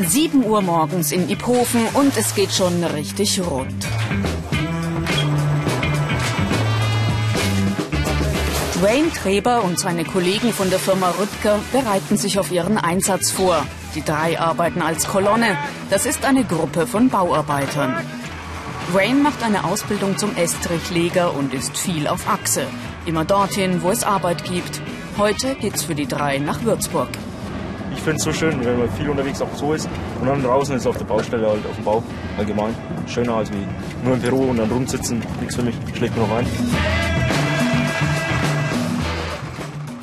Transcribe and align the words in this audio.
Sieben 0.00 0.44
Uhr 0.44 0.62
morgens 0.62 1.12
in 1.12 1.28
Iphofen 1.28 1.86
und 1.94 2.16
es 2.16 2.34
geht 2.34 2.52
schon 2.52 2.82
richtig 2.84 3.40
rund. 3.40 3.86
Wayne 8.80 9.10
Treber 9.10 9.64
und 9.64 9.76
seine 9.76 10.04
Kollegen 10.04 10.52
von 10.52 10.70
der 10.70 10.78
Firma 10.78 11.10
Rüttger 11.18 11.58
bereiten 11.72 12.16
sich 12.16 12.38
auf 12.38 12.52
ihren 12.52 12.78
Einsatz 12.78 13.32
vor. 13.32 13.66
Die 13.96 14.04
drei 14.04 14.38
arbeiten 14.38 14.82
als 14.82 15.08
Kolonne. 15.08 15.56
Das 15.90 16.06
ist 16.06 16.24
eine 16.24 16.44
Gruppe 16.44 16.86
von 16.86 17.08
Bauarbeitern. 17.08 17.96
Wayne 18.92 19.20
macht 19.20 19.42
eine 19.42 19.64
Ausbildung 19.64 20.16
zum 20.16 20.36
Estrichleger 20.36 21.34
und 21.34 21.54
ist 21.54 21.76
viel 21.76 22.06
auf 22.06 22.28
Achse. 22.28 22.66
Immer 23.04 23.24
dorthin, 23.24 23.82
wo 23.82 23.90
es 23.90 24.04
Arbeit 24.04 24.44
gibt. 24.44 24.80
Heute 25.16 25.56
geht's 25.56 25.82
für 25.82 25.96
die 25.96 26.06
drei 26.06 26.38
nach 26.38 26.62
Würzburg. 26.62 27.08
Ich 27.96 28.00
finde 28.00 28.18
es 28.18 28.22
so 28.22 28.32
schön, 28.32 28.64
wenn 28.64 28.78
man 28.78 28.90
viel 28.92 29.10
unterwegs 29.10 29.42
auch 29.42 29.52
so 29.56 29.72
ist 29.72 29.88
und 30.20 30.28
dann 30.28 30.40
draußen 30.40 30.76
ist 30.76 30.86
auf 30.86 30.96
der 30.96 31.04
Baustelle, 31.04 31.48
halt 31.48 31.66
auf 31.66 31.74
dem 31.74 31.84
Bau 31.84 32.04
allgemein. 32.38 32.76
Schöner 33.08 33.38
als 33.38 33.50
wie 33.50 33.66
nur 34.04 34.14
im 34.14 34.20
Büro 34.20 34.50
und 34.50 34.58
dann 34.58 34.70
rumsitzen. 34.70 35.20
Nichts 35.40 35.56
für 35.56 35.62
mich, 35.62 35.74
schlägt 35.96 36.16
mir 36.16 36.22
noch 36.22 36.36
ein. 36.36 36.46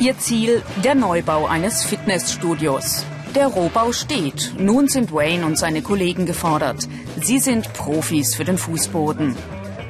Ihr 0.05 0.19
Ziel 0.19 0.61
der 0.83 0.93
Neubau 0.93 1.47
eines 1.47 1.83
Fitnessstudios. 1.83 3.03
Der 3.33 3.47
Rohbau 3.47 3.91
steht. 3.91 4.53
Nun 4.55 4.87
sind 4.87 5.11
Wayne 5.11 5.43
und 5.43 5.57
seine 5.57 5.81
Kollegen 5.81 6.27
gefordert. 6.27 6.87
Sie 7.19 7.39
sind 7.39 7.73
Profis 7.73 8.35
für 8.35 8.43
den 8.43 8.59
Fußboden. 8.59 9.35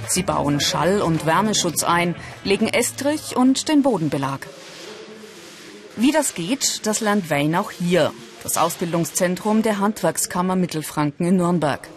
Sie 0.08 0.23
bauen 0.23 0.62
Schall- 0.62 1.02
und 1.02 1.25
Wärmeschutz 1.25 1.84
ein, 1.84 2.16
legen 2.45 2.70
Estrich 2.70 3.36
und 3.36 3.67
den 3.67 3.81
Bodenbelag. 3.81 4.48
Wie 5.98 6.14
das 6.14 6.34
geht, 6.34 6.88
das 6.88 7.02
lernt 7.02 7.30
Wayne 7.30 7.59
auch 7.59 7.72
hier. 7.72 8.14
Das 8.42 8.56
Ausbildungszentrum 8.56 9.64
der 9.64 9.80
Handwerkskammer 9.80 10.56
Mittelfranken 10.56 11.25
in 11.25 11.36
Nürnberg. 11.36 11.90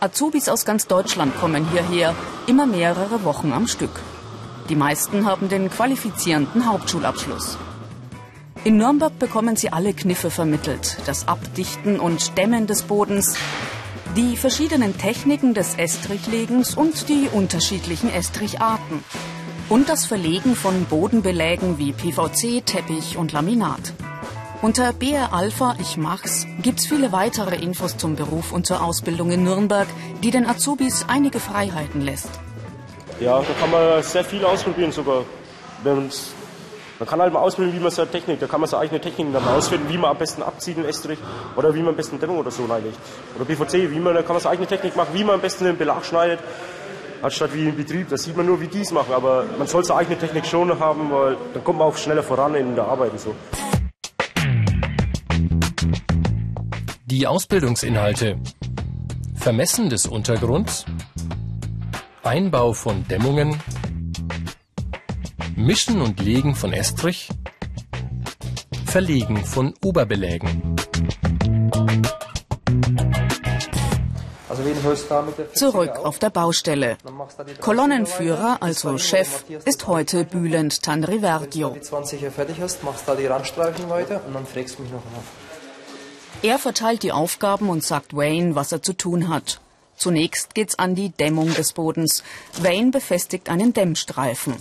Azubis 0.00 0.48
aus 0.48 0.64
ganz 0.64 0.86
Deutschland 0.86 1.38
kommen 1.38 1.70
hierher, 1.70 2.14
immer 2.46 2.64
mehrere 2.64 3.22
Wochen 3.24 3.52
am 3.52 3.66
Stück. 3.66 4.00
Die 4.70 4.76
meisten 4.76 5.26
haben 5.26 5.50
den 5.50 5.68
qualifizierenden 5.68 6.64
Hauptschulabschluss. 6.64 7.58
In 8.66 8.78
Nürnberg 8.78 9.16
bekommen 9.20 9.54
sie 9.54 9.70
alle 9.70 9.94
Kniffe 9.94 10.28
vermittelt. 10.28 10.96
Das 11.06 11.28
Abdichten 11.28 12.00
und 12.00 12.36
Dämmen 12.36 12.66
des 12.66 12.82
Bodens, 12.82 13.36
die 14.16 14.36
verschiedenen 14.36 14.98
Techniken 14.98 15.54
des 15.54 15.76
Estrichlegens 15.76 16.74
und 16.74 17.08
die 17.08 17.28
unterschiedlichen 17.32 18.12
Estricharten 18.12 19.04
und 19.68 19.88
das 19.88 20.04
Verlegen 20.04 20.56
von 20.56 20.84
Bodenbelägen 20.86 21.78
wie 21.78 21.92
PVC, 21.92 22.66
Teppich 22.66 23.16
und 23.16 23.30
Laminat. 23.30 23.92
Unter 24.62 24.92
BR 24.92 25.32
Alpha 25.32 25.76
Ich 25.80 25.96
mach's 25.96 26.48
gibt's 26.60 26.86
viele 26.86 27.12
weitere 27.12 27.54
Infos 27.54 27.96
zum 27.96 28.16
Beruf 28.16 28.50
und 28.50 28.66
zur 28.66 28.82
Ausbildung 28.82 29.30
in 29.30 29.44
Nürnberg, 29.44 29.86
die 30.24 30.32
den 30.32 30.44
Azubis 30.44 31.04
einige 31.06 31.38
Freiheiten 31.38 32.00
lässt. 32.00 32.30
Ja, 33.20 33.38
da 33.38 33.54
kann 33.60 33.70
man 33.70 34.02
sehr 34.02 34.24
viel 34.24 34.44
ausprobieren 34.44 34.90
sogar. 34.90 35.22
Wenn's, 35.84 36.32
man 36.98 37.08
kann 37.08 37.20
halt 37.20 37.32
mal 37.32 37.40
ausprobieren, 37.40 37.74
wie 37.76 37.80
man 37.80 37.90
seine 37.90 38.10
Technik, 38.10 38.40
da 38.40 38.46
kann 38.46 38.60
man 38.60 38.68
seine 38.68 38.82
eigene 38.82 39.00
Technik 39.00 39.32
dann 39.32 39.46
ausfinden, 39.48 39.88
wie 39.88 39.98
man 39.98 40.10
am 40.10 40.18
besten 40.18 40.42
abzieht 40.42 40.78
in 40.78 40.84
Estrich 40.84 41.18
oder 41.56 41.74
wie 41.74 41.80
man 41.80 41.90
am 41.90 41.96
besten 41.96 42.18
Dämmung 42.18 42.38
oder 42.38 42.50
so 42.50 42.64
reinlegt. 42.64 42.98
Oder 43.36 43.44
PVC, 43.44 43.90
wie 43.90 44.00
man, 44.00 44.14
da 44.14 44.22
kann 44.22 44.34
man 44.34 44.40
seine 44.40 44.54
eigene 44.54 44.66
Technik 44.66 44.96
machen, 44.96 45.10
wie 45.12 45.24
man 45.24 45.36
am 45.36 45.40
besten 45.40 45.64
den 45.64 45.76
Belag 45.76 46.04
schneidet 46.04 46.40
anstatt 47.22 47.54
wie 47.54 47.68
im 47.68 47.76
Betrieb. 47.76 48.08
Das 48.08 48.22
sieht 48.22 48.36
man 48.36 48.46
nur, 48.46 48.60
wie 48.60 48.68
die 48.68 48.80
es 48.80 48.92
machen. 48.92 49.12
Aber 49.12 49.44
man 49.58 49.66
soll 49.66 49.84
seine 49.84 50.00
eigene 50.00 50.18
Technik 50.18 50.46
schon 50.46 50.78
haben, 50.78 51.10
weil 51.10 51.36
dann 51.54 51.64
kommt 51.64 51.78
man 51.78 51.88
auch 51.88 51.96
schneller 51.96 52.22
voran 52.22 52.54
in 52.54 52.74
der 52.74 52.86
Arbeit 52.86 53.12
und 53.12 53.20
so. 53.20 53.34
Die 57.06 57.26
Ausbildungsinhalte. 57.26 58.38
Vermessen 59.34 59.90
des 59.90 60.06
Untergrunds. 60.06 60.84
Einbau 62.22 62.72
von 62.72 63.06
Dämmungen. 63.06 63.60
Mischen 65.56 66.02
und 66.02 66.20
Legen 66.20 66.54
von 66.54 66.74
Estrich. 66.74 67.30
Verlegen 68.84 69.42
von 69.44 69.72
Oberbelägen. 69.82 70.76
Zurück 75.54 75.96
auf 75.96 76.18
der 76.18 76.28
Baustelle. 76.28 76.98
Kolonnenführer, 77.60 78.58
also 78.60 78.98
Chef, 78.98 79.44
ist 79.64 79.86
heute 79.86 80.24
Bülent 80.24 80.82
Tanriverdio. 80.82 81.72
Wenn 81.72 81.80
du 81.80 81.86
20 81.86 82.22
Uhr 82.22 82.30
fertig 82.30 82.56
hast, 82.60 82.84
machst 82.84 83.08
da 83.08 83.14
die 83.14 83.26
Randstreifen 83.26 83.88
weiter 83.88 84.20
und 84.26 84.34
dann 84.34 84.44
fragst 84.44 84.78
du 84.78 84.82
mich 84.82 84.92
noch 84.92 85.04
nach. 85.04 85.22
Er 86.42 86.58
verteilt 86.58 87.02
die 87.02 87.12
Aufgaben 87.12 87.70
und 87.70 87.82
sagt 87.82 88.14
Wayne, 88.14 88.54
was 88.54 88.72
er 88.72 88.82
zu 88.82 88.92
tun 88.92 89.30
hat. 89.30 89.60
Zunächst 89.96 90.54
geht's 90.54 90.78
an 90.78 90.94
die 90.94 91.08
Dämmung 91.08 91.54
des 91.54 91.72
Bodens. 91.72 92.22
Wayne 92.60 92.90
befestigt 92.90 93.48
einen 93.48 93.72
Dämmstreifen. 93.72 94.54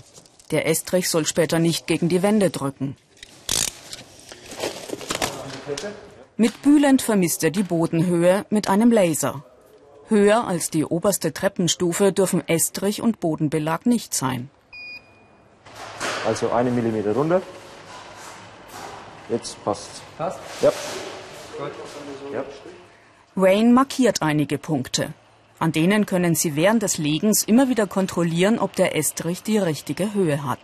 Der 0.52 0.68
Estrich 0.68 1.10
soll 1.10 1.26
später 1.26 1.60
nicht 1.60 1.88
gegen 1.88 2.10
die 2.10 2.22
Wände 2.22 2.50
drücken. 2.50 2.96
Mit 6.38 6.62
Bülent 6.62 7.02
vermisst 7.02 7.44
er 7.44 7.52
die 7.52 7.64
Bodenhöhe 7.64 8.46
mit 8.50 8.70
einem 8.70 8.92
Laser. 8.92 9.44
Höher 10.08 10.46
als 10.46 10.70
die 10.70 10.86
oberste 10.86 11.34
Treppenstufe 11.34 12.12
dürfen 12.12 12.48
Estrich 12.48 13.02
und 13.02 13.20
Bodenbelag 13.20 13.86
nicht 13.86 14.14
sein. 14.14 14.50
Also 16.28 16.52
eine 16.52 16.72
Millimeter 16.72 17.14
runter. 17.14 17.42
Jetzt 19.30 19.64
passt. 19.64 19.90
Passt? 20.18 20.40
Ja. 20.62 20.72
Gut. 21.58 21.72
ja. 22.34 22.44
Wayne 23.34 23.74
markiert 23.74 24.22
einige 24.22 24.58
Punkte. 24.58 25.14
An 25.58 25.72
denen 25.72 26.06
können 26.06 26.36
Sie 26.36 26.56
während 26.56 26.84
des 26.84 26.98
Legens 26.98 27.44
immer 27.44 27.70
wieder 27.70 27.88
kontrollieren, 27.88 28.60
ob 28.60 28.76
der 28.76 28.96
Estrich 28.96 29.42
die 29.44 29.58
richtige 29.58 30.14
Höhe 30.14 30.44
hat. 30.44 30.60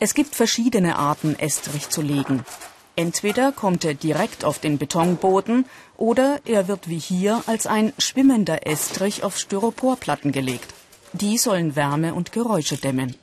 Es 0.00 0.14
gibt 0.14 0.36
verschiedene 0.36 0.96
Arten, 0.96 1.38
Estrich 1.38 1.88
zu 1.88 2.02
legen. 2.02 2.44
Entweder 2.94 3.52
kommt 3.52 3.84
er 3.84 3.94
direkt 3.94 4.44
auf 4.44 4.58
den 4.58 4.76
Betonboden 4.76 5.66
oder 5.96 6.40
er 6.44 6.68
wird 6.68 6.88
wie 6.88 6.98
hier 6.98 7.42
als 7.46 7.66
ein 7.66 7.92
schwimmender 7.98 8.66
Estrich 8.66 9.22
auf 9.22 9.38
Styroporplatten 9.38 10.32
gelegt. 10.32 10.74
Die 11.12 11.38
sollen 11.38 11.76
Wärme 11.76 12.14
und 12.14 12.32
Geräusche 12.32 12.76
dämmen. 12.76 13.16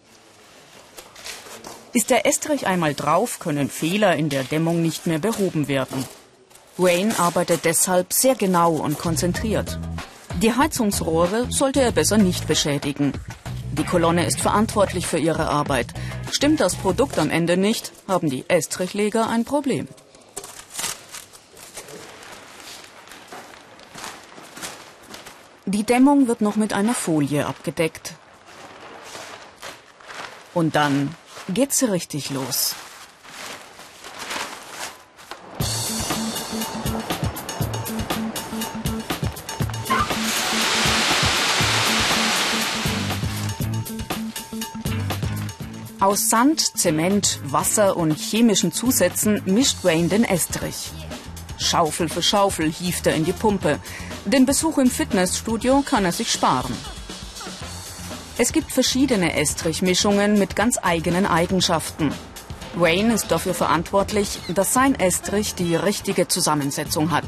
Ist 1.94 2.10
der 2.10 2.26
Estrich 2.26 2.68
einmal 2.68 2.94
drauf, 2.94 3.40
können 3.40 3.70
Fehler 3.70 4.16
in 4.16 4.30
der 4.30 4.44
Dämmung 4.44 4.82
nicht 4.82 5.08
mehr 5.08 5.20
behoben 5.20 5.68
werden. 5.68 6.06
Wayne 6.78 7.18
arbeitet 7.18 7.64
deshalb 7.64 8.12
sehr 8.12 8.36
genau 8.36 8.74
und 8.74 9.00
konzentriert. 9.00 9.80
Die 10.42 10.54
Heizungsrohre 10.54 11.48
sollte 11.50 11.82
er 11.82 11.94
besser 11.94 12.18
nicht 12.18 12.48
beschädigen. 12.48 13.14
Die 13.72 13.86
Kolonne 13.86 14.26
ist 14.26 14.42
verantwortlich 14.42 15.08
für 15.08 15.18
ihre 15.18 15.48
Arbeit. 15.48 15.94
Stimmt 16.32 16.60
das 16.60 16.76
Produkt 16.76 17.18
am 17.18 17.30
Ende 17.30 17.56
nicht, 17.56 17.94
haben 18.08 18.30
die 18.30 18.44
Estrichleger 18.50 19.30
ein 19.30 19.46
Problem. 19.46 19.88
Die 25.66 25.84
Dämmung 25.84 26.28
wird 26.28 26.42
noch 26.42 26.58
mit 26.58 26.74
einer 26.74 26.94
Folie 26.94 27.46
abgedeckt. 27.46 28.14
Und 30.54 30.76
dann 30.76 31.16
geht's 31.50 31.84
richtig 31.84 32.30
los. 32.30 32.76
Aus 46.06 46.30
Sand, 46.30 46.78
Zement, 46.78 47.40
Wasser 47.46 47.98
und 47.98 48.16
chemischen 48.20 48.72
Zusätzen 48.72 49.42
mischt 49.46 49.78
Wayne 49.82 50.08
den 50.08 50.24
Estrich. 50.24 50.92
Schaufel 51.58 52.10
für 52.10 52.22
Schaufel 52.22 52.72
hieft 52.72 53.08
er 53.08 53.16
in 53.16 53.26
die 53.26 53.34
Pumpe. 53.34 53.80
Den 54.24 54.46
Besuch 54.46 54.78
im 54.78 54.92
Fitnessstudio 54.92 55.84
kann 55.84 56.06
er 56.06 56.12
sich 56.12 56.32
sparen. 56.32 56.78
Es 58.38 58.54
gibt 58.54 58.72
verschiedene 58.72 59.34
Estrichmischungen 59.36 60.38
mit 60.38 60.56
ganz 60.56 60.78
eigenen 60.80 61.26
Eigenschaften. 61.26 62.12
Wayne 62.76 63.12
ist 63.12 63.32
dafür 63.32 63.56
verantwortlich, 63.56 64.38
dass 64.54 64.74
sein 64.74 64.94
Estrich 64.94 65.56
die 65.56 65.76
richtige 65.76 66.28
Zusammensetzung 66.28 67.10
hat. 67.10 67.26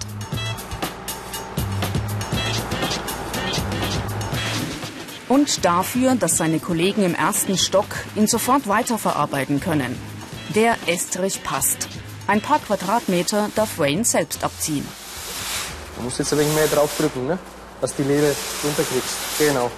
Und 5.38 5.64
dafür, 5.66 6.16
dass 6.16 6.36
seine 6.36 6.58
Kollegen 6.58 7.04
im 7.04 7.14
ersten 7.14 7.60
Stock 7.60 7.86
ihn 8.16 8.26
sofort 8.26 8.68
weiterverarbeiten 8.68 9.60
können. 9.60 9.96
Der 10.56 10.76
Estrich 10.88 11.44
passt. 11.44 11.88
Ein 12.26 12.42
paar 12.42 12.58
Quadratmeter 12.58 13.52
darf 13.54 13.78
Wayne 13.78 14.04
selbst 14.04 14.44
abziehen. 14.44 14.88
Du 15.96 16.02
musst 16.02 16.18
jetzt 16.18 16.34
ein 16.34 16.40
wenig 16.40 16.56
mehr 16.56 16.66
drauf 16.66 16.90
drücken, 16.98 17.28
ne? 17.28 17.38
dass 17.82 17.96
die 17.96 18.02
Leere 18.02 18.36
runterkriegst. 18.64 19.16
Genau. 19.38 19.70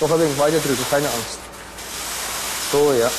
Noch 0.00 0.10
ein 0.12 0.18
wenig 0.18 0.38
weiter 0.38 0.58
drücken, 0.60 0.86
keine 0.90 1.08
Angst. 1.08 1.38
So, 2.72 2.94
ja. 2.94 3.10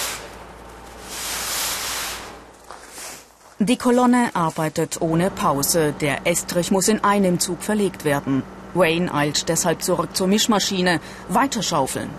Die 3.60 3.78
Kolonne 3.78 4.32
arbeitet 4.34 5.00
ohne 5.00 5.30
Pause. 5.30 5.94
Der 6.02 6.26
Estrich 6.26 6.72
muss 6.72 6.88
in 6.88 7.04
einem 7.04 7.40
Zug 7.40 7.62
verlegt 7.62 8.04
werden. 8.04 8.42
Wayne 8.74 9.14
eilt 9.14 9.50
deshalb 9.50 9.82
zurück 9.82 10.16
zur 10.16 10.28
Mischmaschine. 10.28 11.00
Weiter 11.30 11.64
schaufeln. 11.64 12.10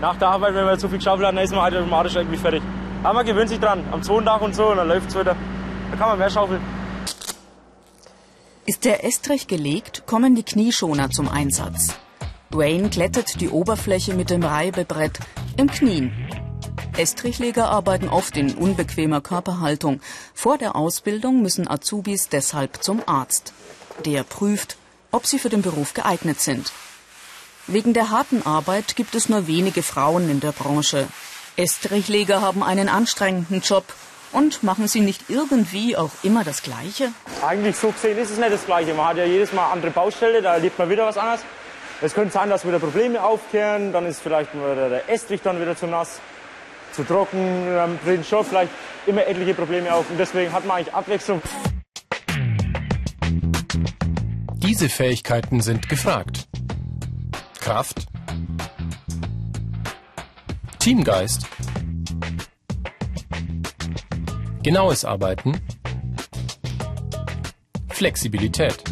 Nach 0.00 0.16
der 0.16 0.28
Arbeit, 0.28 0.54
wenn 0.54 0.64
man 0.64 0.78
zu 0.78 0.88
viel 0.88 0.98
geschaufelt 0.98 1.26
hat, 1.26 1.34
dann 1.34 1.44
ist 1.44 1.52
man 1.52 1.62
halt 1.62 1.74
automatisch 1.74 2.14
irgendwie 2.14 2.36
fertig. 2.36 2.62
Aber 3.02 3.14
man 3.14 3.26
gewöhnt 3.26 3.48
sich 3.48 3.58
dran. 3.58 3.84
Am 3.90 4.02
zweiten 4.02 4.24
Tag 4.24 4.42
und 4.42 4.54
so, 4.54 4.66
und 4.70 4.76
dann 4.76 4.88
läuft 4.88 5.08
es 5.08 5.14
wieder. 5.14 5.36
Dann 5.90 5.98
kann 5.98 6.08
man 6.10 6.18
mehr 6.18 6.30
schaufeln. 6.30 6.60
Ist 8.66 8.84
der 8.84 9.04
Estrich 9.04 9.46
gelegt, 9.46 10.04
kommen 10.06 10.34
die 10.34 10.42
Knieschoner 10.42 11.10
zum 11.10 11.28
Einsatz. 11.28 11.94
Wayne 12.50 12.90
glättet 12.90 13.40
die 13.40 13.48
Oberfläche 13.48 14.14
mit 14.14 14.30
dem 14.30 14.42
Reibebrett 14.42 15.18
im 15.56 15.70
Knien. 15.70 16.12
Estrichleger 16.96 17.70
arbeiten 17.70 18.08
oft 18.08 18.36
in 18.36 18.54
unbequemer 18.54 19.20
Körperhaltung. 19.20 20.00
Vor 20.34 20.58
der 20.58 20.76
Ausbildung 20.76 21.42
müssen 21.42 21.68
Azubis 21.68 22.28
deshalb 22.28 22.82
zum 22.82 23.02
Arzt. 23.06 23.52
Der 24.04 24.22
prüft, 24.22 24.76
ob 25.10 25.26
sie 25.26 25.38
für 25.38 25.48
den 25.48 25.62
Beruf 25.62 25.94
geeignet 25.94 26.40
sind. 26.40 26.72
Wegen 27.66 27.92
der 27.92 28.10
harten 28.10 28.46
Arbeit 28.46 28.96
gibt 28.96 29.14
es 29.14 29.28
nur 29.28 29.46
wenige 29.46 29.82
Frauen 29.82 30.30
in 30.30 30.40
der 30.40 30.52
Branche. 30.52 31.06
Estrichleger 31.56 32.40
haben 32.40 32.62
einen 32.62 32.88
anstrengenden 32.88 33.60
Job. 33.60 33.84
Und 34.30 34.62
machen 34.62 34.88
sie 34.88 35.00
nicht 35.00 35.30
irgendwie 35.30 35.96
auch 35.96 36.10
immer 36.22 36.44
das 36.44 36.62
Gleiche? 36.62 37.12
Eigentlich 37.42 37.76
so 37.76 37.90
gesehen 37.90 38.18
ist 38.18 38.30
es 38.30 38.36
nicht 38.36 38.52
das 38.52 38.66
Gleiche. 38.66 38.92
Man 38.92 39.06
hat 39.06 39.16
ja 39.16 39.24
jedes 39.24 39.54
Mal 39.54 39.72
andere 39.72 39.90
Baustelle, 39.90 40.42
da 40.42 40.52
erlebt 40.54 40.78
man 40.78 40.90
wieder 40.90 41.06
was 41.06 41.16
anderes. 41.16 41.40
Es 42.02 42.12
könnte 42.12 42.32
sein, 42.32 42.50
dass 42.50 42.66
wieder 42.66 42.78
Probleme 42.78 43.22
aufkehren, 43.22 43.92
dann 43.92 44.04
ist 44.06 44.20
vielleicht 44.20 44.50
der 44.54 45.08
Estrich 45.08 45.40
dann 45.42 45.60
wieder 45.60 45.76
zu 45.76 45.86
nass 45.86 46.20
zu 46.92 47.04
trocken, 47.04 47.74
dann 47.74 47.98
treten 48.04 48.24
schon 48.24 48.44
vielleicht 48.44 48.70
immer 49.06 49.26
etliche 49.26 49.54
Probleme 49.54 49.92
auf 49.92 50.08
und 50.10 50.18
deswegen 50.18 50.52
hat 50.52 50.64
man 50.64 50.76
eigentlich 50.76 50.94
Abwechslung. 50.94 51.42
Diese 54.68 54.90
Fähigkeiten 54.90 55.62
sind 55.62 55.88
gefragt. 55.88 56.46
Kraft, 57.58 58.06
Teamgeist, 60.78 61.46
genaues 64.62 65.06
Arbeiten, 65.06 65.58
Flexibilität. 67.88 68.84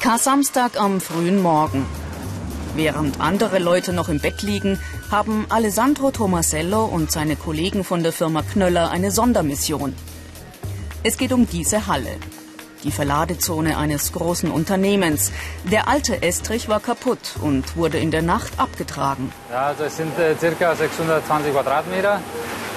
Kar-Samstag 0.00 0.78
am 0.78 1.00
frühen 1.00 1.42
Morgen. 1.42 1.84
Während 2.76 3.20
andere 3.20 3.58
Leute 3.58 3.92
noch 3.92 4.08
im 4.08 4.20
Bett 4.20 4.42
liegen, 4.42 4.78
haben 5.10 5.46
Alessandro 5.48 6.12
Tomasello 6.12 6.84
und 6.84 7.10
seine 7.10 7.34
Kollegen 7.34 7.82
von 7.82 8.04
der 8.04 8.12
Firma 8.12 8.42
Knöller 8.42 8.90
eine 8.90 9.10
Sondermission. 9.10 9.94
Es 11.02 11.18
geht 11.18 11.32
um 11.32 11.48
diese 11.48 11.88
Halle, 11.88 12.16
die 12.84 12.92
Verladezone 12.92 13.76
eines 13.76 14.12
großen 14.12 14.52
Unternehmens. 14.52 15.32
Der 15.64 15.88
alte 15.88 16.22
Estrich 16.22 16.68
war 16.68 16.78
kaputt 16.78 17.34
und 17.42 17.76
wurde 17.76 17.98
in 17.98 18.12
der 18.12 18.22
Nacht 18.22 18.52
abgetragen. 18.58 19.32
Ja, 19.50 19.66
also 19.68 19.84
es 19.84 19.96
sind 19.96 20.16
äh, 20.16 20.36
circa 20.38 20.76
620 20.76 21.52
Quadratmeter 21.52 22.20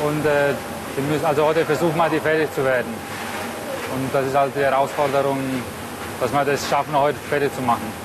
und 0.03 0.25
äh, 0.25 0.53
müssen, 1.07 1.25
also 1.25 1.45
heute 1.45 1.65
versuchen 1.65 1.97
wir, 1.97 2.09
die 2.09 2.19
fertig 2.19 2.51
zu 2.55 2.63
werden. 2.65 2.93
Und 3.93 4.09
das 4.11 4.25
ist 4.25 4.35
halt 4.35 4.55
die 4.55 4.61
Herausforderung, 4.61 5.37
dass 6.19 6.33
wir 6.33 6.45
das 6.45 6.67
schaffen, 6.67 6.97
heute 6.97 7.19
fertig 7.29 7.53
zu 7.55 7.61
machen. 7.61 8.02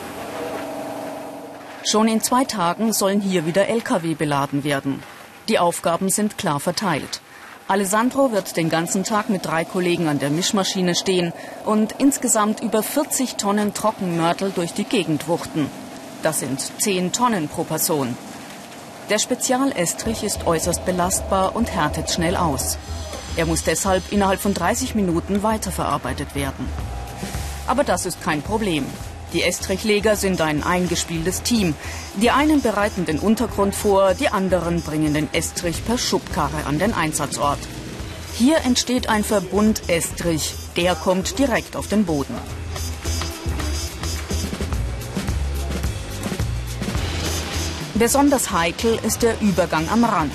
Schon 1.90 2.06
in 2.06 2.20
zwei 2.20 2.44
Tagen 2.44 2.92
sollen 2.92 3.22
hier 3.22 3.46
wieder 3.46 3.66
Lkw 3.66 4.14
beladen 4.14 4.62
werden. 4.62 5.02
Die 5.48 5.58
Aufgaben 5.58 6.10
sind 6.10 6.36
klar 6.36 6.60
verteilt. 6.60 7.22
Alessandro 7.66 8.30
wird 8.30 8.58
den 8.58 8.68
ganzen 8.68 9.04
Tag 9.04 9.30
mit 9.30 9.46
drei 9.46 9.64
Kollegen 9.64 10.06
an 10.06 10.18
der 10.18 10.28
Mischmaschine 10.28 10.94
stehen 10.94 11.32
und 11.64 11.92
insgesamt 11.92 12.60
über 12.60 12.82
40 12.82 13.36
Tonnen 13.36 13.72
Trockenmörtel 13.72 14.52
durch 14.54 14.74
die 14.74 14.84
Gegend 14.84 15.28
wuchten. 15.28 15.70
Das 16.22 16.40
sind 16.40 16.60
10 16.78 17.12
Tonnen 17.12 17.48
pro 17.48 17.64
Person. 17.64 18.18
Der 19.08 19.18
Spezialestrich 19.18 20.24
ist 20.24 20.46
äußerst 20.46 20.84
belastbar 20.84 21.56
und 21.56 21.74
härtet 21.74 22.10
schnell 22.10 22.36
aus. 22.36 22.76
Er 23.36 23.46
muss 23.46 23.64
deshalb 23.64 24.12
innerhalb 24.12 24.40
von 24.40 24.52
30 24.52 24.94
Minuten 24.94 25.42
weiterverarbeitet 25.42 26.34
werden. 26.34 26.68
Aber 27.66 27.82
das 27.82 28.04
ist 28.04 28.22
kein 28.22 28.42
Problem. 28.42 28.84
Die 29.32 29.42
Estrichleger 29.42 30.16
sind 30.16 30.40
ein 30.40 30.62
eingespieltes 30.62 31.42
Team. 31.42 31.74
Die 32.16 32.30
einen 32.30 32.62
bereiten 32.62 33.04
den 33.04 33.18
Untergrund 33.18 33.74
vor, 33.74 34.14
die 34.14 34.28
anderen 34.28 34.80
bringen 34.80 35.12
den 35.12 35.28
Estrich 35.34 35.84
per 35.84 35.98
Schubkarre 35.98 36.64
an 36.64 36.78
den 36.78 36.94
Einsatzort. 36.94 37.58
Hier 38.34 38.58
entsteht 38.64 39.08
ein 39.08 39.24
Verbund 39.24 39.82
Estrich. 39.88 40.54
Der 40.76 40.94
kommt 40.94 41.38
direkt 41.38 41.76
auf 41.76 41.88
den 41.88 42.06
Boden. 42.06 42.34
Besonders 47.94 48.52
heikel 48.52 48.98
ist 49.04 49.22
der 49.22 49.40
Übergang 49.40 49.88
am 49.90 50.04
Rand. 50.04 50.32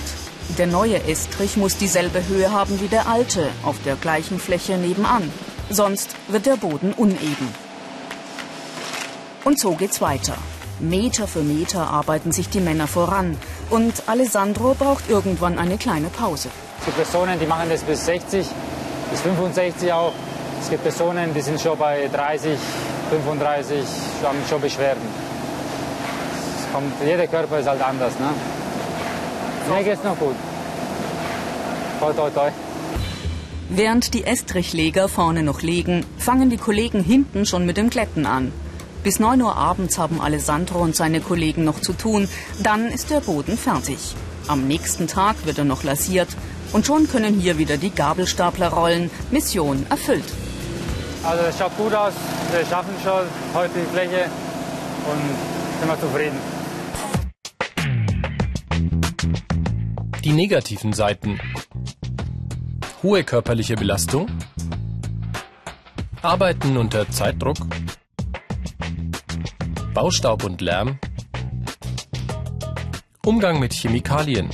Der 0.57 0.67
neue 0.67 1.01
Estrich 1.05 1.55
muss 1.55 1.77
dieselbe 1.77 2.27
Höhe 2.27 2.51
haben 2.51 2.79
wie 2.81 2.89
der 2.89 3.07
alte, 3.07 3.49
auf 3.63 3.77
der 3.85 3.95
gleichen 3.95 4.37
Fläche 4.37 4.77
nebenan. 4.77 5.31
Sonst 5.69 6.09
wird 6.27 6.45
der 6.45 6.57
Boden 6.57 6.93
uneben. 6.93 7.62
Und 9.43 9.59
so 9.59 9.71
geht's 9.71 9.99
weiter. 10.01 10.35
Meter 10.79 11.27
für 11.27 11.41
Meter 11.41 11.89
arbeiten 11.89 12.31
sich 12.31 12.49
die 12.49 12.59
Männer 12.59 12.87
voran. 12.87 13.37
Und 13.69 14.03
Alessandro 14.07 14.73
braucht 14.73 15.09
irgendwann 15.09 15.59
eine 15.59 15.77
kleine 15.77 16.07
Pause. 16.07 16.49
Es 16.79 16.85
gibt 16.85 16.97
Personen, 16.97 17.39
die 17.39 17.45
machen 17.45 17.69
das 17.69 17.81
bis 17.81 18.05
60, 18.05 18.45
bis 19.11 19.21
65 19.21 19.91
auch. 19.91 20.13
Es 20.61 20.69
gibt 20.69 20.83
Personen, 20.83 21.33
die 21.33 21.41
sind 21.41 21.59
schon 21.59 21.77
bei 21.77 22.09
30, 22.11 22.57
35, 23.09 23.85
haben 24.23 24.37
schon 24.49 24.61
Beschwerden. 24.61 25.01
Es 26.57 26.73
kommt, 26.73 26.93
jeder 27.05 27.27
Körper 27.27 27.59
ist 27.59 27.67
halt 27.67 27.81
anders. 27.81 28.13
Ne? 28.19 28.29
Mir 29.75 29.83
geht's 29.83 30.03
noch 30.03 30.17
gut. 30.17 30.35
Toi, 31.99 32.13
toi, 32.13 32.29
toi. 32.29 32.49
Während 33.69 34.13
die 34.13 34.23
Estrichleger 34.23 35.07
vorne 35.07 35.43
noch 35.43 35.61
legen, 35.61 36.05
fangen 36.17 36.49
die 36.49 36.57
Kollegen 36.57 37.03
hinten 37.03 37.45
schon 37.45 37.65
mit 37.65 37.77
dem 37.77 37.89
Glätten 37.89 38.25
an. 38.25 38.51
Bis 39.03 39.19
9 39.19 39.41
Uhr 39.41 39.57
abends 39.57 39.97
haben 39.97 40.21
Alessandro 40.21 40.79
und 40.79 40.95
seine 40.95 41.19
Kollegen 41.19 41.65
noch 41.65 41.81
zu 41.81 41.91
tun. 41.91 42.29
Dann 42.61 42.87
ist 42.87 43.09
der 43.09 43.19
Boden 43.19 43.57
fertig. 43.57 44.15
Am 44.47 44.65
nächsten 44.65 45.07
Tag 45.07 45.45
wird 45.45 45.57
er 45.57 45.65
noch 45.65 45.83
lasiert. 45.83 46.29
Und 46.71 46.85
schon 46.85 47.09
können 47.09 47.37
hier 47.39 47.57
wieder 47.57 47.75
die 47.75 47.89
Gabelstapler 47.89 48.69
rollen. 48.69 49.11
Mission 49.29 49.85
erfüllt. 49.89 50.23
Also 51.23 51.43
es 51.43 51.57
schaut 51.59 51.75
gut 51.75 51.93
aus. 51.93 52.13
Wir 52.51 52.65
schaffen 52.65 52.93
schon 53.03 53.23
heute 53.53 53.73
die 53.75 53.91
Fläche 53.91 54.29
und 55.11 55.21
sind 55.79 55.89
wir 55.89 55.99
zufrieden. 55.99 56.37
Die 60.23 60.31
negativen 60.31 60.93
Seiten. 60.93 61.41
Hohe 63.03 63.25
körperliche 63.25 63.75
Belastung. 63.75 64.27
Arbeiten 66.21 66.77
unter 66.77 67.09
Zeitdruck. 67.11 67.57
Baustaub 69.93 70.43
und 70.43 70.59
Lärm. 70.61 70.97
Umgang 73.23 73.59
mit 73.59 73.73
Chemikalien. 73.73 74.49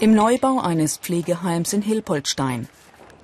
Im 0.00 0.14
Neubau 0.14 0.60
eines 0.60 0.96
Pflegeheims 0.98 1.72
in 1.72 1.82
Hilpoltstein. 1.82 2.68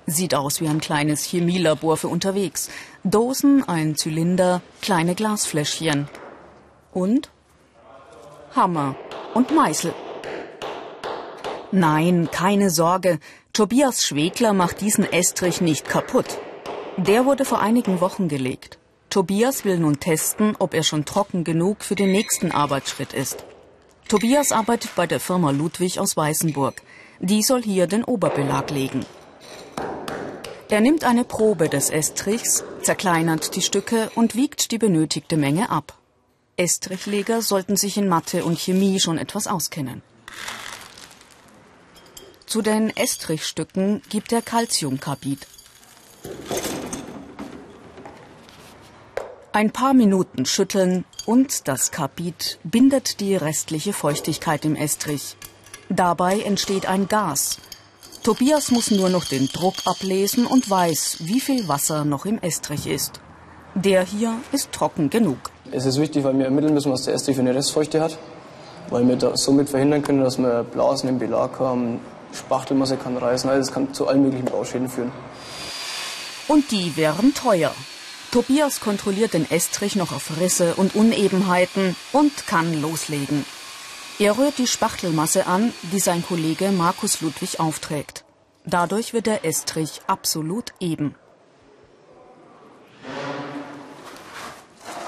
Sieht 0.05 0.35
aus 0.35 0.59
wie 0.59 0.67
ein 0.67 0.81
kleines 0.81 1.23
Chemielabor 1.23 1.95
für 1.95 2.09
unterwegs. 2.09 2.69
Dosen, 3.05 3.63
ein 3.67 3.95
Zylinder, 3.95 4.61
kleine 4.81 5.15
Glasfläschchen. 5.15 6.09
Und 6.93 7.29
Hammer 8.53 8.97
und 9.33 9.55
Meißel. 9.55 9.93
Nein, 11.71 12.27
keine 12.31 12.69
Sorge. 12.69 13.19
Tobias 13.53 14.05
Schwegler 14.05 14.51
macht 14.51 14.81
diesen 14.81 15.05
Estrich 15.05 15.61
nicht 15.61 15.87
kaputt. 15.87 16.37
Der 16.97 17.25
wurde 17.25 17.43
vor 17.43 17.59
einigen 17.59 17.99
Wochen 17.99 18.29
gelegt. 18.29 18.77
Tobias 19.09 19.65
will 19.65 19.79
nun 19.79 19.99
testen, 19.99 20.55
ob 20.59 20.73
er 20.73 20.83
schon 20.83 21.03
trocken 21.03 21.43
genug 21.43 21.83
für 21.83 21.95
den 21.95 22.11
nächsten 22.11 22.51
Arbeitsschritt 22.51 23.11
ist. 23.11 23.43
Tobias 24.07 24.53
arbeitet 24.53 24.95
bei 24.95 25.05
der 25.05 25.19
Firma 25.19 25.51
Ludwig 25.51 25.99
aus 25.99 26.15
Weißenburg. 26.15 26.81
Die 27.19 27.43
soll 27.43 27.63
hier 27.63 27.87
den 27.87 28.05
Oberbelag 28.05 28.71
legen. 28.71 29.05
Er 30.69 30.79
nimmt 30.79 31.03
eine 31.03 31.25
Probe 31.25 31.67
des 31.67 31.89
Estrichs, 31.89 32.63
zerkleinert 32.81 33.55
die 33.55 33.61
Stücke 33.61 34.09
und 34.15 34.35
wiegt 34.35 34.71
die 34.71 34.77
benötigte 34.77 35.35
Menge 35.35 35.69
ab. 35.69 35.97
Estrichleger 36.55 37.41
sollten 37.41 37.75
sich 37.75 37.97
in 37.97 38.07
Mathe 38.07 38.45
und 38.45 38.57
Chemie 38.57 39.01
schon 39.01 39.17
etwas 39.17 39.47
auskennen. 39.47 40.01
Zu 42.45 42.61
den 42.61 42.95
Estrichstücken 42.95 44.01
gibt 44.09 44.31
er 44.31 44.41
Calciumcarbid. 44.41 45.45
Ein 49.55 49.71
paar 49.71 49.93
Minuten 49.93 50.45
schütteln 50.45 51.05
und 51.25 51.69
das 51.69 51.91
Carbid 51.91 52.59
bindet 52.65 53.21
die 53.21 53.37
restliche 53.37 53.93
Feuchtigkeit 53.93 54.65
im 54.65 54.75
Estrich. 54.75 55.37
Dabei 55.87 56.41
entsteht 56.41 56.87
ein 56.87 57.07
Gas. 57.07 57.59
Tobias 58.21 58.71
muss 58.71 58.91
nur 58.91 59.07
noch 59.07 59.23
den 59.23 59.47
Druck 59.47 59.75
ablesen 59.85 60.45
und 60.45 60.69
weiß, 60.69 61.19
wie 61.21 61.39
viel 61.39 61.69
Wasser 61.69 62.03
noch 62.03 62.25
im 62.25 62.37
Estrich 62.39 62.85
ist. 62.85 63.21
Der 63.75 64.03
hier 64.03 64.33
ist 64.51 64.73
trocken 64.73 65.09
genug. 65.09 65.37
Es 65.71 65.85
ist 65.85 66.01
wichtig, 66.01 66.25
weil 66.25 66.37
wir 66.37 66.43
ermitteln 66.43 66.73
müssen, 66.73 66.91
was 66.91 67.03
der 67.03 67.13
Estrich 67.13 67.37
für 67.37 67.41
eine 67.41 67.55
Restfeuchte 67.55 68.01
hat. 68.01 68.17
Weil 68.89 69.07
wir 69.07 69.15
da 69.15 69.37
somit 69.37 69.69
verhindern 69.69 70.01
können, 70.01 70.21
dass 70.21 70.37
wir 70.37 70.65
Blasen 70.65 71.07
im 71.07 71.17
Belag 71.17 71.57
haben, 71.61 72.01
Spachtelmasse 72.33 72.97
kann 72.97 73.15
reißen, 73.15 73.49
also 73.49 73.61
das 73.61 73.73
kann 73.73 73.93
zu 73.93 74.05
allen 74.05 74.21
möglichen 74.21 74.47
Bauschäden 74.47 74.89
führen. 74.89 75.13
Und 76.49 76.71
die 76.71 76.97
wären 76.97 77.33
teuer. 77.33 77.73
Tobias 78.35 78.81
kontrolliert 78.81 79.33
den 79.33 79.49
Estrich 79.49 79.95
noch 79.95 80.11
auf 80.11 80.41
Risse 80.41 80.75
und 80.75 80.93
Unebenheiten 80.93 81.95
und 82.11 82.47
kann 82.47 82.81
loslegen. 82.81 83.45
Er 84.19 84.37
rührt 84.37 84.57
die 84.57 84.67
Spachtelmasse 84.67 85.47
an, 85.47 85.71
die 85.93 86.01
sein 86.01 86.21
Kollege 86.21 86.71
Markus 86.71 87.21
Ludwig 87.21 87.61
aufträgt. 87.61 88.25
Dadurch 88.65 89.13
wird 89.13 89.27
der 89.27 89.45
Estrich 89.45 90.01
absolut 90.07 90.73
eben. 90.81 91.15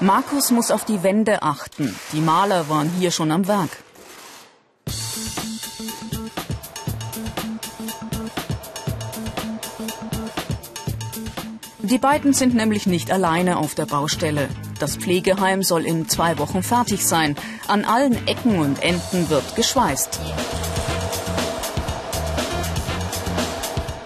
Markus 0.00 0.50
muss 0.50 0.70
auf 0.70 0.86
die 0.86 1.02
Wände 1.02 1.42
achten. 1.42 1.94
Die 2.14 2.22
Maler 2.22 2.70
waren 2.70 2.88
hier 2.98 3.10
schon 3.10 3.30
am 3.30 3.46
Werk. 3.46 3.76
Die 11.90 11.96
beiden 11.96 12.34
sind 12.34 12.54
nämlich 12.54 12.86
nicht 12.86 13.10
alleine 13.10 13.56
auf 13.56 13.74
der 13.74 13.86
Baustelle. 13.86 14.50
Das 14.78 14.96
Pflegeheim 14.96 15.62
soll 15.62 15.86
in 15.86 16.06
zwei 16.06 16.36
Wochen 16.36 16.62
fertig 16.62 17.06
sein. 17.06 17.34
An 17.66 17.86
allen 17.86 18.26
Ecken 18.26 18.58
und 18.58 18.82
Enden 18.82 19.30
wird 19.30 19.56
geschweißt. 19.56 20.20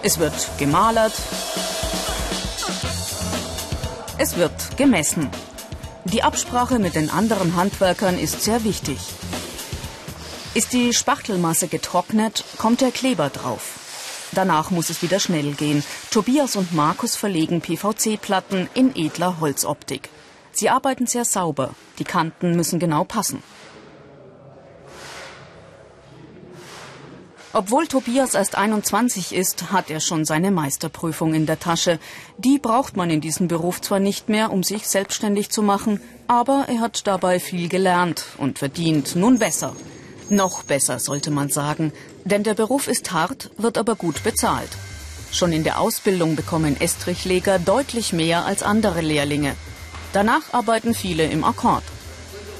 Es 0.01 0.17
wird 0.17 0.33
gemalert. 0.57 1.11
Es 4.17 4.37
wird 4.37 4.77
gemessen. 4.77 5.29
Die 6.05 6.23
Absprache 6.23 6.79
mit 6.79 6.95
den 6.95 7.09
anderen 7.09 7.57
Handwerkern 7.57 8.17
ist 8.17 8.43
sehr 8.43 8.63
wichtig. 8.63 8.99
Ist 10.53 10.71
die 10.71 10.93
Spachtelmasse 10.93 11.67
getrocknet, 11.67 12.45
kommt 12.57 12.79
der 12.79 12.91
Kleber 12.91 13.29
drauf. 13.29 13.72
Danach 14.33 14.71
muss 14.71 14.89
es 14.89 15.01
wieder 15.01 15.19
schnell 15.19 15.53
gehen. 15.53 15.83
Tobias 16.11 16.55
und 16.55 16.73
Markus 16.73 17.15
verlegen 17.15 17.61
PVC-Platten 17.61 18.69
in 18.73 18.95
edler 18.95 19.39
Holzoptik. 19.39 20.09
Sie 20.51 20.69
arbeiten 20.69 21.07
sehr 21.07 21.25
sauber. 21.25 21.71
Die 21.99 22.03
Kanten 22.03 22.55
müssen 22.55 22.79
genau 22.79 23.03
passen. 23.03 23.41
Obwohl 27.55 27.85
Tobias 27.85 28.33
erst 28.33 28.57
21 28.57 29.31
ist, 29.31 29.71
hat 29.71 29.91
er 29.91 29.99
schon 29.99 30.25
seine 30.25 30.49
Meisterprüfung 30.49 31.35
in 31.35 31.45
der 31.45 31.59
Tasche. 31.59 31.99
Die 32.39 32.57
braucht 32.57 32.97
man 32.97 33.11
in 33.11 33.21
diesem 33.21 33.47
Beruf 33.47 33.79
zwar 33.79 33.99
nicht 33.99 34.27
mehr, 34.27 34.51
um 34.51 34.63
sich 34.63 34.87
selbstständig 34.87 35.49
zu 35.51 35.61
machen, 35.61 36.01
aber 36.27 36.65
er 36.67 36.79
hat 36.79 37.05
dabei 37.05 37.39
viel 37.39 37.69
gelernt 37.69 38.25
und 38.39 38.57
verdient 38.57 39.15
nun 39.15 39.37
besser. 39.37 39.75
Noch 40.29 40.63
besser 40.63 40.99
sollte 40.99 41.31
man 41.31 41.49
sagen, 41.49 41.91
denn 42.25 42.43
der 42.43 42.53
Beruf 42.53 42.87
ist 42.87 43.11
hart, 43.11 43.51
wird 43.57 43.77
aber 43.77 43.95
gut 43.95 44.23
bezahlt. 44.23 44.69
Schon 45.31 45.51
in 45.51 45.63
der 45.63 45.79
Ausbildung 45.79 46.35
bekommen 46.35 46.79
Estrichleger 46.79 47.59
deutlich 47.59 48.13
mehr 48.13 48.45
als 48.45 48.63
andere 48.63 49.01
Lehrlinge. 49.01 49.55
Danach 50.13 50.53
arbeiten 50.53 50.93
viele 50.93 51.25
im 51.25 51.43
Akkord. 51.43 51.83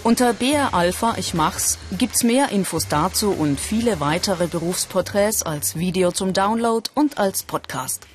Unter 0.03 0.33
BR 0.33 0.73
Alpha 0.73 1.15
Ich 1.17 1.33
mach's 1.33 1.77
gibt's 1.97 2.23
mehr 2.23 2.49
Infos 2.49 2.87
dazu 2.89 3.31
und 3.31 3.57
viele 3.59 4.01
weitere 4.01 4.47
Berufsporträts 4.47 5.43
als 5.43 5.77
Video 5.77 6.11
zum 6.11 6.33
Download 6.33 6.89
und 6.93 7.17
als 7.17 7.43
Podcast. 7.43 8.05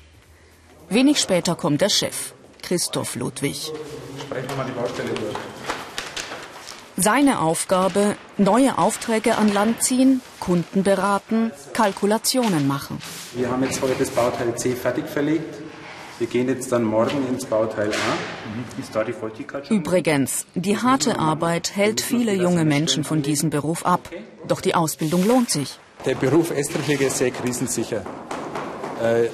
Wenig 0.89 1.19
später 1.19 1.55
kommt 1.55 1.81
der 1.81 1.89
Chef, 1.89 2.33
Christoph 2.61 3.15
Ludwig. 3.15 3.71
Sprechen 4.21 4.49
wir 4.49 4.55
mal 4.55 4.65
die 4.65 4.71
Baustelle 4.73 5.13
durch. 5.13 5.35
Seine 7.01 7.39
Aufgabe, 7.39 8.17
neue 8.37 8.77
Aufträge 8.77 9.37
an 9.37 9.53
Land 9.53 9.81
ziehen, 9.81 10.19
Kunden 10.41 10.83
beraten, 10.83 11.51
Kalkulationen 11.71 12.67
machen. 12.67 12.97
Wir 13.35 13.49
haben 13.49 13.63
jetzt 13.63 13.81
heute 13.81 13.95
das 13.97 14.09
Bauteil 14.09 14.53
C 14.55 14.73
fertig 14.73 15.07
verlegt. 15.07 15.55
Wir 16.17 16.27
gehen 16.27 16.49
jetzt 16.49 16.73
dann 16.73 16.83
morgen 16.83 17.25
ins 17.29 17.45
Bauteil 17.45 17.89
A. 17.93 18.79
Ist 18.81 18.93
da 18.93 19.05
die 19.05 19.13
Feuchtigkeit 19.13 19.67
schon? 19.67 19.77
Übrigens, 19.77 20.45
die 20.55 20.77
harte 20.77 21.17
Arbeit 21.19 21.73
hält 21.73 22.01
viele 22.01 22.33
junge 22.33 22.65
Menschen 22.65 23.05
von 23.05 23.21
diesem 23.21 23.49
Beruf 23.49 23.85
ab. 23.85 24.09
Doch 24.45 24.59
die 24.59 24.75
Ausbildung 24.75 25.25
lohnt 25.25 25.49
sich. 25.49 25.79
Der 26.05 26.15
Beruf 26.15 26.51
Estrichleger 26.51 27.07
ist 27.07 27.17
sehr 27.19 27.31
krisensicher. 27.31 28.01
Äh, 29.01 29.29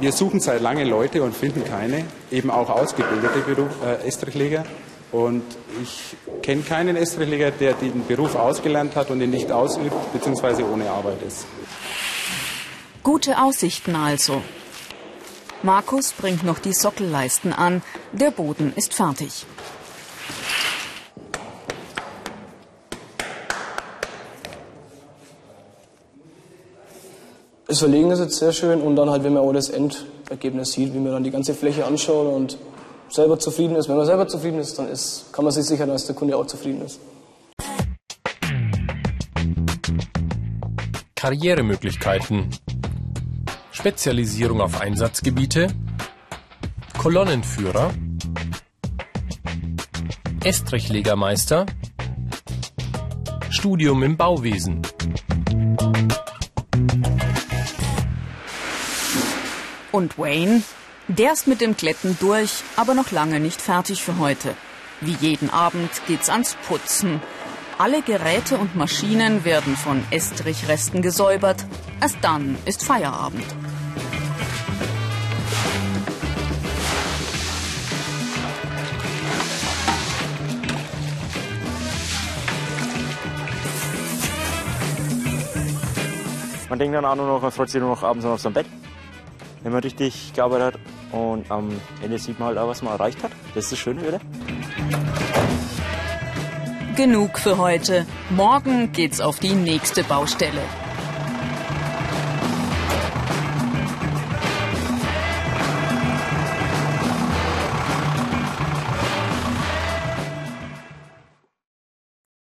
Wir 0.00 0.10
suchen 0.12 0.40
seit 0.40 0.60
langem 0.60 0.88
Leute 0.88 1.22
und 1.22 1.36
finden 1.36 1.62
keine, 1.64 2.04
eben 2.30 2.50
auch 2.50 2.68
ausgebildete 2.68 3.40
Beruf, 3.46 3.70
äh, 3.84 4.06
Estrichleger. 4.08 4.64
Und 5.14 5.44
ich 5.80 6.16
kenne 6.42 6.62
keinen 6.62 6.96
Estrichleger, 6.96 7.52
der 7.52 7.74
den 7.74 8.04
Beruf 8.04 8.34
ausgelernt 8.34 8.96
hat 8.96 9.10
und 9.10 9.20
ihn 9.20 9.30
nicht 9.30 9.52
ausübt, 9.52 9.94
beziehungsweise 10.12 10.68
ohne 10.68 10.90
Arbeit 10.90 11.22
ist. 11.24 11.46
Gute 13.04 13.40
Aussichten 13.40 13.94
also. 13.94 14.42
Markus 15.62 16.12
bringt 16.12 16.42
noch 16.42 16.58
die 16.58 16.72
Sockelleisten 16.72 17.52
an. 17.52 17.80
Der 18.10 18.32
Boden 18.32 18.72
ist 18.74 18.92
fertig. 18.92 19.46
Das 27.68 27.78
Verlegen 27.78 28.10
ist 28.10 28.18
jetzt 28.18 28.38
sehr 28.38 28.52
schön 28.52 28.80
und 28.80 28.96
dann 28.96 29.10
halt, 29.10 29.22
wenn 29.22 29.34
man 29.34 29.44
auch 29.44 29.52
das 29.52 29.68
Endergebnis 29.68 30.72
sieht, 30.72 30.92
wie 30.92 30.98
man 30.98 31.12
dann 31.12 31.22
die 31.22 31.30
ganze 31.30 31.54
Fläche 31.54 31.86
anschaut 31.86 32.34
und 32.34 32.58
selber 33.08 33.38
zufrieden 33.38 33.76
ist. 33.76 33.88
Wenn 33.88 33.96
man 33.96 34.06
selber 34.06 34.26
zufrieden 34.26 34.58
ist, 34.58 34.78
dann 34.78 34.88
ist, 34.88 35.32
kann 35.32 35.44
man 35.44 35.52
sich 35.52 35.64
sichern, 35.64 35.88
dass 35.88 36.06
der 36.06 36.14
Kunde 36.14 36.36
auch 36.36 36.46
zufrieden 36.46 36.82
ist. 36.82 37.00
Karrieremöglichkeiten. 41.14 42.50
Spezialisierung 43.72 44.60
auf 44.60 44.80
Einsatzgebiete. 44.80 45.68
Kolonnenführer. 46.98 47.92
Estrichlegermeister. 50.44 51.66
Studium 53.48 54.02
im 54.02 54.16
Bauwesen. 54.16 54.82
Und 59.92 60.18
Wayne? 60.18 60.62
Der 61.08 61.34
ist 61.34 61.46
mit 61.46 61.60
dem 61.60 61.76
Kletten 61.76 62.16
durch, 62.18 62.62
aber 62.76 62.94
noch 62.94 63.10
lange 63.10 63.38
nicht 63.38 63.60
fertig 63.60 64.02
für 64.02 64.18
heute. 64.18 64.54
Wie 65.02 65.12
jeden 65.12 65.50
Abend 65.50 65.90
geht's 66.06 66.30
ans 66.30 66.56
Putzen. 66.66 67.20
Alle 67.76 68.00
Geräte 68.00 68.56
und 68.56 68.74
Maschinen 68.74 69.44
werden 69.44 69.76
von 69.76 70.02
Estrichresten 70.10 71.02
gesäubert. 71.02 71.66
Erst 72.00 72.16
dann 72.22 72.56
ist 72.64 72.82
Feierabend. 72.82 73.44
Man 86.70 86.78
denkt 86.78 86.96
dann 86.96 87.04
auch 87.04 87.14
nur 87.14 87.26
noch, 87.26 87.42
man 87.42 87.52
freut 87.52 87.68
sich 87.68 87.78
nur 87.78 87.90
noch 87.90 88.02
abends 88.02 88.24
auf 88.24 88.40
sein 88.40 88.54
Bett, 88.54 88.66
wenn 89.62 89.70
man 89.70 89.82
richtig 89.82 90.32
gearbeitet 90.32 90.74
hat. 90.74 90.93
Und 91.14 91.48
am 91.48 91.70
Ende 92.02 92.18
sieht 92.18 92.40
man 92.40 92.48
halt 92.48 92.58
auch, 92.58 92.66
was 92.66 92.82
man 92.82 92.92
erreicht 92.94 93.22
hat. 93.22 93.30
Das 93.54 93.64
ist 93.64 93.72
das 93.72 93.78
Schöne, 93.78 94.02
oder? 94.02 94.20
Genug 96.96 97.38
für 97.38 97.56
heute. 97.56 98.04
Morgen 98.30 98.90
geht's 98.92 99.20
auf 99.20 99.38
die 99.38 99.54
nächste 99.54 100.02
Baustelle. 100.02 100.62